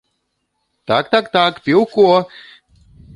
[0.91, 2.07] Так, так, так, піўко!